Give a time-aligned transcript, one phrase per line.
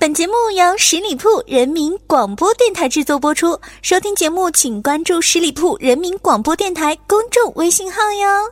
[0.00, 3.58] 本节目由十里铺人民广播电台制作播出。
[3.82, 8.48] 收听节目，请关注十里铺人民广播电台公众微信号哟。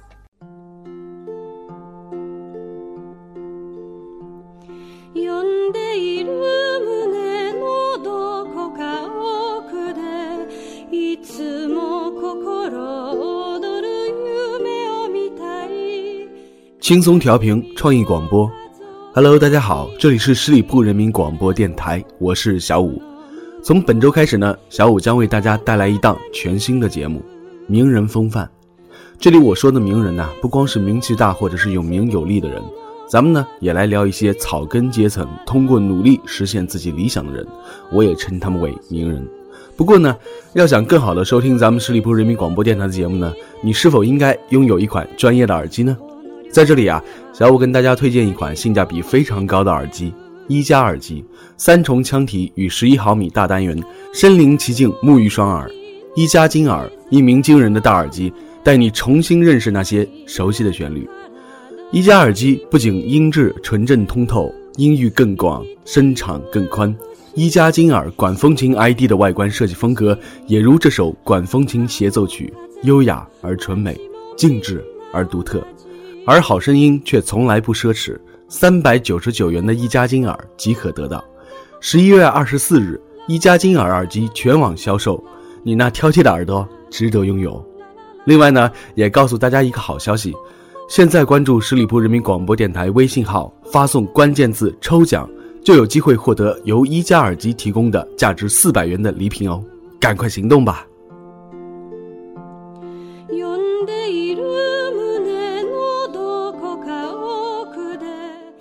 [16.81, 18.51] 轻松调频，创意广播。
[19.17, 23.01] Hello，大家好，这里是十里铺人民广播电台，我是小五。
[23.63, 27.21] 从本周开始呢，小五将为大家带来一档全新的节目
[27.67, 28.45] 《名人风范》。
[29.19, 32.63] 这里我说的名人呢，不光是名气大或者是有名有利的人，
[33.09, 37.47] 咱们呢也来聊一些草根阶层通过努力实现自己理想的人，
[37.91, 39.27] 我也称他们为名人。
[39.79, 40.15] 不过呢，
[40.53, 45.97] 要想更好的收听咱们十里铺人民广播电台的节目呢，你是否应该拥有一款专业的耳机呢？
[46.51, 50.13] 在这里啊，小五跟大家推荐一款性价比非常高的耳机——
[50.49, 51.25] 一加耳机，
[51.57, 53.79] 三重腔体与十一毫米大单元，
[54.15, 55.71] 身临其境，沐浴双耳。
[56.15, 58.33] 一加金耳，一鸣惊人的大耳机，
[58.65, 61.07] 带你重新认识那些熟悉的旋律。
[61.93, 66.95] 一加耳机不仅音质纯正通透，音域更广，声场更宽。
[67.35, 72.51] 一加金耳管风琴 ID 的外观设计风格，也如这首管风琴协奏曲，
[72.85, 73.95] 优雅而纯美，
[74.39, 74.83] 静致
[75.13, 75.63] 而独特。
[76.27, 81.25] 而好声音却从来不奢侈，三百九十九元的一加金耳即可得到。
[81.81, 85.23] 十一月二十四日，一加金耳耳机全网销售，
[85.63, 87.65] 你那挑剔的耳朵值得拥有。
[88.25, 90.35] 另外呢，也告诉大家一个好消息，
[90.89, 95.31] 现在关注十里铺人民广播电台微信号，发送关键字“抽奖”，
[95.63, 99.63] 就有机会获得由一加耳机提供的价值四百元的礼品哦，
[100.01, 100.85] 赶快行动吧！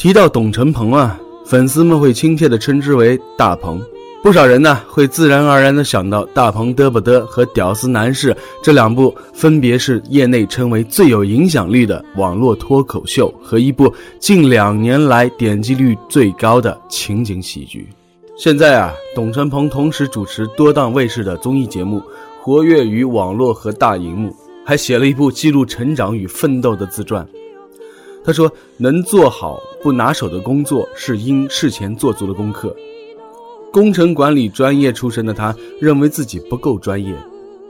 [0.05, 3.81] 提到董成鹏啊，粉丝们会亲切地称之为大鹏。
[4.21, 8.31] 不少人呢会自然而然地想到《大鹏嘚不嘚》和《屌丝男士》
[8.61, 17.89] 这两部分别是业内称为最有影响力的网络脱口秀和一部近两年来点击率最高的情景喜剧。
[18.37, 21.99] 现在啊，董成鹏同时主持多档卫视的综艺节目，
[22.39, 24.31] 活跃于网络和大荧幕，
[24.63, 27.27] 还写了一部记录成长与奋斗的自传。
[28.25, 32.75] 他说：“能做好不拿手的工作，是因事前做足了功课。
[33.71, 37.13] 工程管理专业出身的他，认为自己不够专业。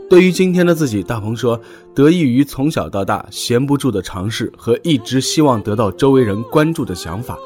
[0.10, 1.60] 对于今天的自己，大鹏说，
[1.94, 7.38] 得益于从小到大闲不住的尝试和一直希望得到周围人关注的想法。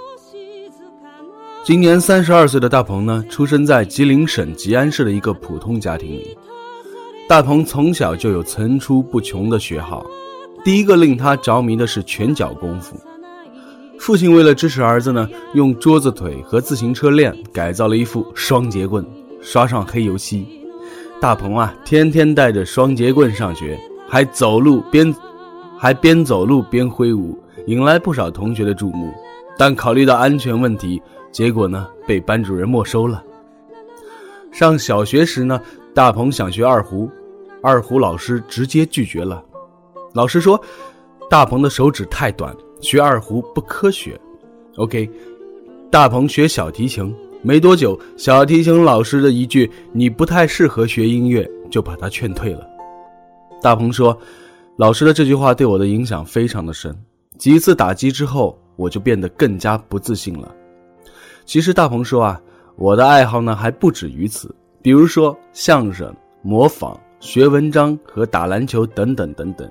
[1.64, 6.38] 今年三十二岁的大鹏呢，出生在吉林省吉安市的一个普通家庭里。
[7.28, 10.06] 大鹏从小就有层出不穷的学好。”
[10.64, 12.96] 第一个令他着迷的是拳脚功夫。
[13.98, 19.06] 父亲为了支持儿子呢，用桌子腿和自行车链改造了一副双节棍，
[19.42, 20.46] 刷上黑油漆。
[21.20, 23.78] 大鹏啊，天天带着双节棍上学，
[24.08, 25.14] 还走路边，
[25.78, 27.38] 还边走路边挥舞，
[27.68, 29.14] 引来不少同学的注目。
[29.58, 33.22] 但考虑到安全问题，结果呢，被班主任没收了。
[34.52, 35.60] 上小学时呢，
[35.94, 37.10] 大鹏想学二胡，
[37.62, 39.44] 二胡老师直接拒绝了。
[40.14, 40.60] 老师说
[41.30, 44.20] ：“大鹏的手指太短，学二胡不科学。”
[44.78, 45.10] OK，
[45.92, 52.68] 大鹏学小提琴没多久，小提琴老师的一句“你不太适合学音乐”就把他劝退了。
[53.62, 54.18] 大鹏说
[54.78, 56.96] ：“老师的这句话对我的影响非常的深，
[57.38, 60.54] 几次打击之后，我就变得更加不自信了。”
[61.46, 62.42] 其实大鹏说啊，
[62.76, 69.70] 我的爱好呢还不止于此，比如说相声、模仿、学文章和打篮球等等等等。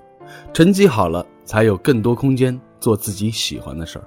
[0.53, 4.05] 成绩好了，才有更多空间做自己喜欢的事儿。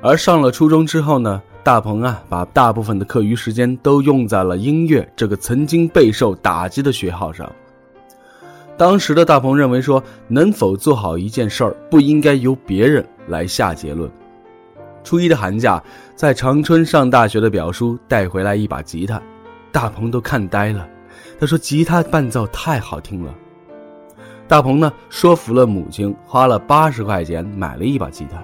[0.00, 7.50] 而上了初中之后呢，大鹏啊，把大部分的课余时间都用在了音乐这个曾经备受打击的学号上。
[8.76, 14.08] 当时的大鹏认为说，能否做好一件事儿，不应该由别人来下结论。
[15.02, 15.82] 初一的寒假，
[16.14, 19.20] 在长春上大学的表叔带回来一把吉他，
[19.72, 20.88] 大鹏都看呆了。
[21.40, 23.34] 他说：“吉他伴奏太好听了。”
[24.48, 28.42] 大鹏呢，说服了母亲，花了八十块钱买了一把吉他。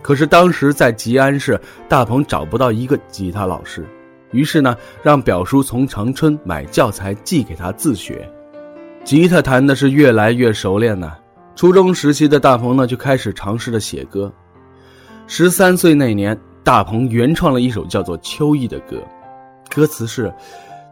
[0.00, 3.84] 可是当时在吉安市，大鹏找不到一个吉他老师，
[4.30, 8.30] 于是呢，让表叔从长春买教材寄给他自学。
[9.02, 11.12] 吉他弹的是越来越熟练呢。
[11.56, 14.32] 初中时期的大鹏呢，就开始尝试着写歌。
[15.26, 19.02] 十三岁那年，大鹏原创了一首叫做《秋意》的歌，
[19.74, 20.32] 歌词是：“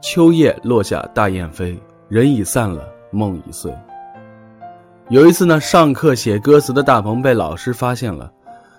[0.03, 1.79] 秋叶落下大雁飞，
[2.09, 3.73] 人已散了，梦已碎。”
[5.09, 8.31] 有一次呢，上课写歌词的大鹏被老师发现了，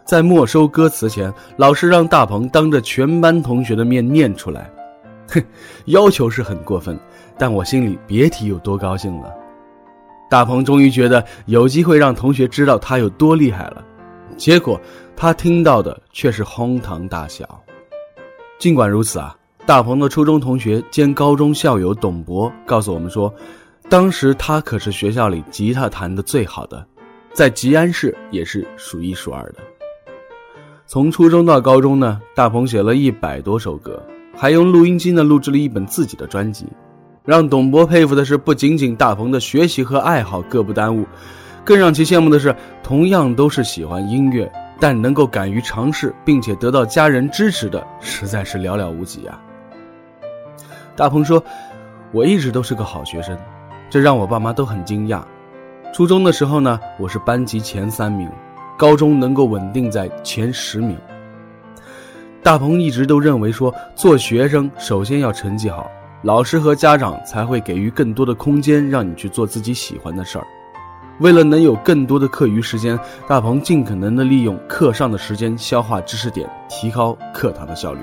[0.05, 4.71] 在没收歌词前，老师让大鹏当着全班同学的面念出来。
[5.27, 5.43] 哼，
[5.85, 6.99] 要求是很过分，
[7.37, 9.31] 但我心里别提有多高兴了。
[10.29, 13.83] 大鹏终于觉得有机会让同学知道他有多厉害了，
[14.35, 14.79] 结果
[15.15, 17.47] 他听到的却是哄堂大笑。
[18.57, 19.35] 尽管如此啊，
[19.65, 23.31] 大鹏的初中同学兼高中校友董博告诉我们说，
[23.89, 26.85] 当时他可是学校里吉他弹得最好的，
[27.33, 29.57] 在吉安市也是数一数二的。
[30.85, 34.01] 从初中到高中呢，大鹏写了一百多首歌。
[34.35, 36.65] 还用录音机呢录制了一本自己的专辑，
[37.23, 41.05] 让董博佩服的是，不仅仅大鹏的学习和爱好各不耽误，
[41.63, 49.39] 更让其羡慕的是，同样都是喜欢音乐，但能够敢于尝试并且得到家人支持的，实在是寥寥无几啊。
[50.95, 51.41] 大鹏说
[52.11, 53.37] ：“我一直都是个好学生，
[53.93, 55.21] 这让我爸妈都很惊讶。
[55.93, 58.27] 初中的时候呢，我是班级前三名，
[58.75, 60.97] 高中能够稳定在前十名。”
[62.41, 65.85] 大鹏一直都认为说，做学生首先要成绩好，
[66.23, 70.47] 老师和家长才会给予更多的空间，让你去做自己喜欢的事儿。
[71.19, 77.99] 为了能有更多的课余时间，大鹏尽可能的利用课上的时间消化知识点，提高课堂的效率。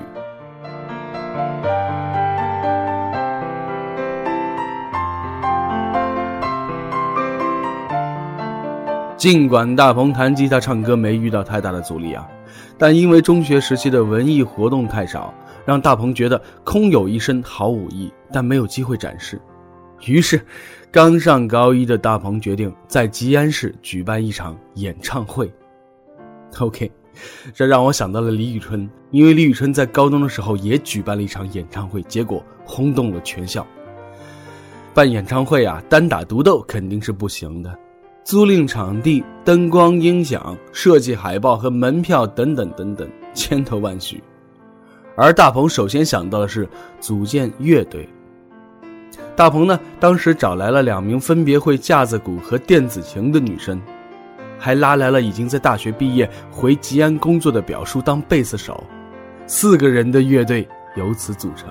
[9.21, 12.27] 尽管大鹏弹吉他、唱歌没遇到太大的阻力啊。
[12.75, 15.31] 但因为中学时期的文艺活动太少，
[15.63, 19.39] 让大鹏觉得空有一身好武艺，但没有机会展示。
[20.07, 20.43] 于是，
[20.89, 25.53] 刚上高一的大鹏决定在吉安市举办一场演唱会。
[26.57, 26.91] OK，
[27.53, 33.63] 这让我想到了李宇春，因为李宇春在高中的时候也举办了一场演唱会，结果轰动了全校。
[34.95, 37.77] 办演唱会啊，单打独斗肯定是不行的。
[38.23, 44.23] 租赁场地、灯光、音响、设计海报和门票等等等等，千头万绪。
[45.15, 46.67] 而大鹏首先想到的是
[46.99, 48.07] 组建乐队。
[49.35, 53.81] 大鹏呢，当时找来了两名分别会架子鼓和电子琴的女生，
[54.59, 58.83] 还拉来了已经在大学毕业回吉安工作的表叔当贝斯手，
[59.47, 61.69] 四个人的乐队由此组成。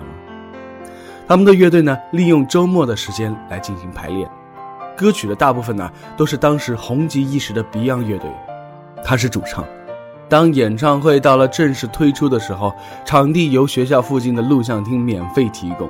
[1.29, 4.29] 他们的乐队呢，利用周末的时间来进行排练。
[5.01, 8.31] 歌曲的大部分呢，都是当时红极一时的 Beyond 乐队，
[9.03, 9.65] 他是主唱。
[10.29, 12.71] 当演唱会到了正式推出的时候，
[13.07, 15.89] 场地由学校附近的录像厅免费提供，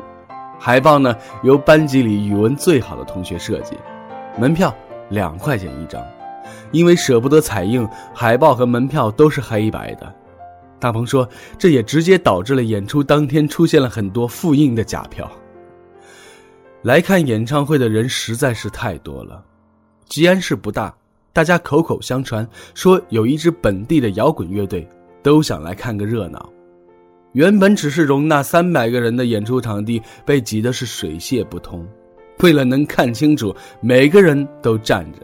[0.61, 1.13] 海报呢
[1.43, 3.77] 由班级里语文最好的同学设计，
[4.39, 4.73] 门票
[5.09, 6.01] 两块钱一张，
[6.71, 10.15] 因为舍不得彩印，海报和门票都是黑白的。
[10.79, 11.29] 大鹏说，
[11.59, 15.29] 这也直接导致了演出当天出现了很多复印的假票。
[16.83, 19.45] 来看演唱会的人实在是太多了，
[20.09, 20.95] 吉安市不大，
[21.31, 24.89] 大家口口相传说有一支本地的摇滚乐队，
[25.23, 26.51] 都想来看个热闹。
[27.33, 31.87] 原本只是容纳三百个人的演出场地，被挤得是水泄不通。
[32.39, 35.19] 为了能看清楚，每个人都站着。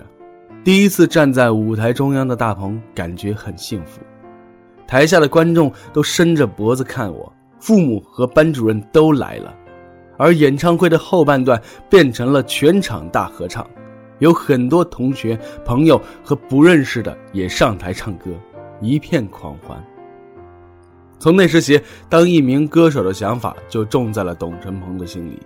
[0.62, 4.02] 第一次站在舞台中央的大鹏感觉很幸福，
[4.86, 9.54] 台下的观众都伸着脖子看我，父母和班主任都来了。
[10.16, 13.68] 而演唱会的后半段变成了全场大合唱，
[14.18, 18.30] 有很多同学、朋友和不认识的也上台唱歌，
[18.80, 19.82] 一片狂欢。
[21.18, 25.40] 从那时起，当一名歌手的想法就种在了董成鹏的心里。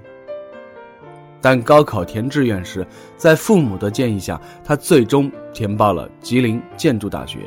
[1.40, 7.38] 但高考填志愿时，在父母的建议下，他最终填报了吉林建筑大学，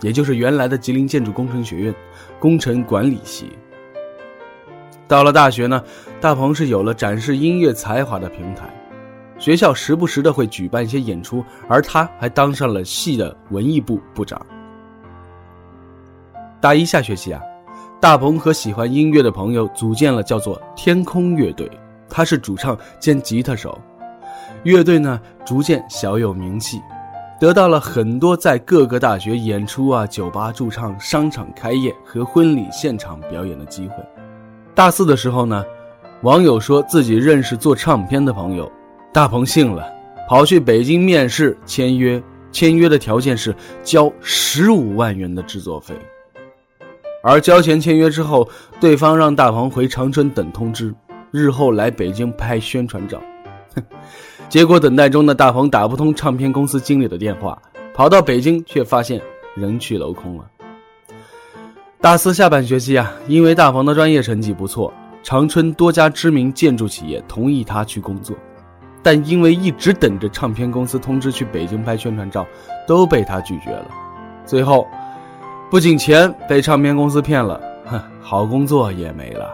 [0.00, 1.94] 也就是原来的吉林建筑工程学院
[2.38, 3.50] 工程管理系。
[5.08, 5.82] 到了大学呢，
[6.20, 8.68] 大鹏是有了展示音乐才华的平台，
[9.38, 14.44] 学校时不时的会举办一些演出，而他还当上了系的文艺部部长。
[16.60, 17.40] 大一下学期啊，
[18.00, 21.70] 大鹏和喜欢音乐的朋友组建了叫做天空乐队，
[22.08, 23.80] 他是主唱兼吉他手，
[24.64, 26.80] 乐队呢逐渐小有名气，
[27.38, 33.94] 得到了很多在各个大学演出啊、酒吧驻唱、商场开业和婚礼现场表演的机会。
[34.76, 35.64] 大四的时候呢，
[36.20, 38.70] 网友说自己认识做唱片的朋友，
[39.10, 39.90] 大鹏信了，
[40.28, 45.94] 跑去北京面试签约，签约的条件是交十五万元的制作费。
[47.22, 48.46] 而交钱签约之后，
[48.78, 50.94] 对方让大鹏回长春等通知，
[51.30, 53.18] 日后来北京拍宣传照。
[53.74, 53.82] 哼，
[54.50, 57.58] 结果等待中的大鹏打不通唱片公司经理的电话，
[57.94, 59.18] 跑到北京却发现
[59.54, 60.44] 人去楼空了。
[62.06, 64.94] 大四下半学期啊，因为大鹏的专业成绩不错，
[65.24, 68.36] 长春多家知名建筑企业同意他去工作，
[69.02, 72.46] 但因为一直等着唱片公司通知去北京拍宣传照，
[72.86, 73.88] 都被他拒绝了。
[74.44, 74.86] 最后，
[75.68, 79.52] 不仅钱被唱片公司骗了，哼，好工作也没了。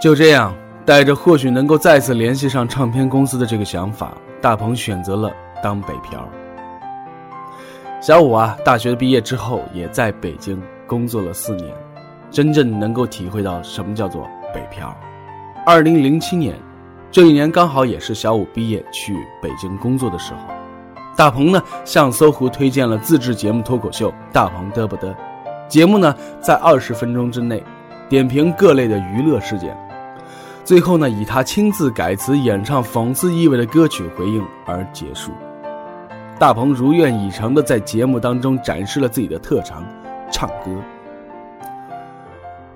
[0.00, 0.54] 就这样，
[0.86, 5.30] 带着或许能够再次联系上唱片公司的这个想法，大鹏选择了
[5.62, 6.26] 当北漂。
[8.00, 11.72] 小五啊，大学毕业之后也在北京工作了四年，
[12.30, 14.92] 真正能够体会到什么叫做北漂。
[15.66, 16.56] 二零零七年，
[17.10, 20.40] 这一年刚好也是小五毕业去北京工作的时候。
[21.14, 25.08] 大鹏呢向搜狐推荐了自制节目脱口秀《大鹏嘚不嘚》，
[25.68, 27.62] 节目呢在二十分钟之内
[28.08, 29.76] 点评各类的娱乐事件，
[30.64, 35.32] 最后呢以他亲自改词演唱讽刺意味的歌曲回应而结束。
[36.38, 39.84] 大鹏如愿以偿的在节目当中展示了自己的特长——
[40.30, 40.80] 唱歌。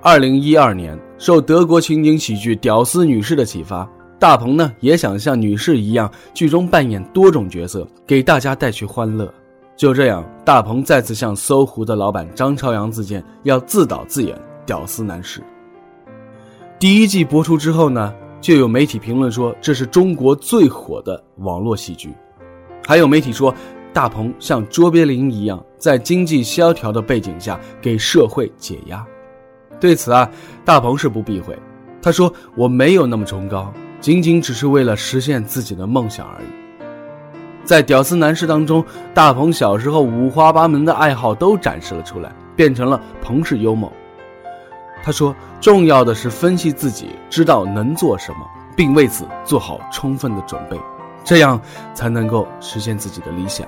[0.01, 9.33] 二零一二年，受德国情景喜剧《屌丝女士》的启发，大鹏呢也想像女士一样，剧中扮演多种角色，给大家带去欢乐。
[9.75, 15.39] 就这样，大鹏再次向搜狐的老板张朝阳自荐，要自导自演《屌丝男士》。
[16.77, 22.13] 第一季播出之后呢，就有媒体评论说这是中国最火的网络喜剧。
[22.85, 23.55] 还有媒体说，
[23.93, 29.05] 大鹏像卓别林一样，在经济萧条的背景下给社会解压。
[29.79, 30.27] 对此啊，
[30.65, 31.57] 大鹏是不避讳。
[32.01, 33.71] 他说：“我没有那么崇高，
[34.01, 36.45] 仅仅只是为了实现自己的梦想而已。”
[37.63, 38.83] 在《屌丝男士》当中，
[39.13, 43.91] 大鹏小时候五花八门的爱好都展示了出来，变成了鹏式幽默。
[45.03, 48.39] 他说：“重要的是分析自己，知道能做什么，
[48.75, 50.77] 并为此做好充分的准备。”
[51.23, 51.59] 这样
[51.93, 53.67] 才能够实现自己的理想。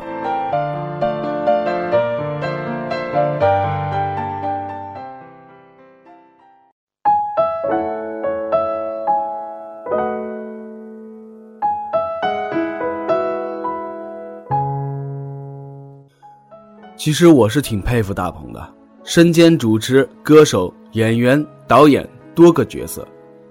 [16.97, 23.07] 其实我是挺佩服大鹏的，身兼主持、歌手、演员、导演多个角色。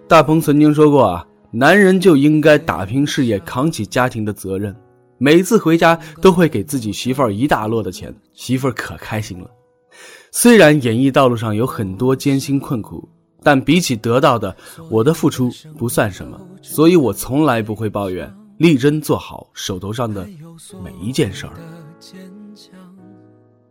[0.09, 1.25] 大鹏曾经说过啊。
[1.57, 4.75] 男人就应该打拼事业，扛起家庭的责任。
[5.19, 9.49] 每次回家都会给自己媳妇儿一大摞的钱，媳妇儿可开心了。
[10.33, 13.09] 虽然演艺道路上有很多艰辛困苦，
[13.41, 14.55] 但比起得到的，
[14.91, 16.41] 我的付出不算什么。
[16.61, 20.27] 所以我从来不会抱怨，力争做好手头上的
[20.83, 21.53] 每一件事儿。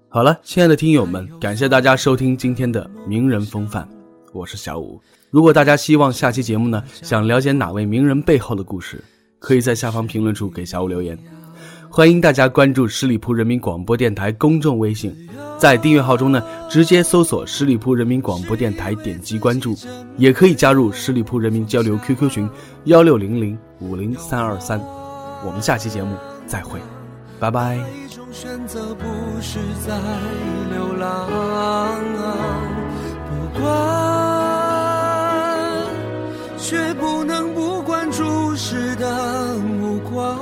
[0.08, 3.86] 好了，亲爱的听友们，感谢大家收听今天的名人风范，
[4.32, 5.02] 我是小五。
[5.34, 9.04] 如果大家希望下期节目呢，想了解哪位名人背后的故事，
[9.40, 11.18] 可以在下方评论处给小五留言。
[11.90, 15.12] 欢迎大家关注十里铺人民广播电台公众微信，
[15.58, 19.76] 在订阅号中呢，直接搜索十里铺人民广播电台，点击关注，
[20.18, 22.48] 也可以加入十里铺人民交流 QQ 群
[22.84, 24.80] 幺六零零五零三二三。
[25.44, 26.80] 我们下期节目再会，
[27.40, 27.80] 拜拜。
[33.26, 34.23] 不管
[36.64, 40.40] 却不能不管注视的目光，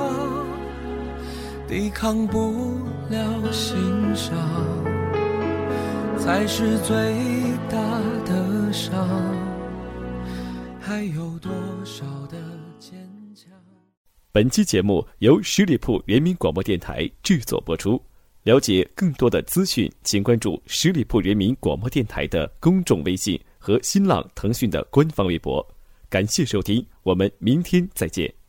[1.66, 2.78] 抵抗不
[3.10, 3.76] 了欣
[4.14, 4.32] 赏，
[6.16, 6.94] 才是最
[7.68, 7.76] 大
[8.24, 9.04] 的伤。
[10.80, 11.50] 还有多
[11.84, 12.38] 少的
[12.78, 12.96] 坚
[13.34, 13.50] 强？
[14.30, 18.00] 本期节目由十里铺人民广播电台制作播出。
[18.44, 25.64] 了解更多的资讯，请关注十里铺人民广播电台的公众微信和新浪、腾讯的官方微博。
[26.12, 28.41] 感谢收听，我们明天再见。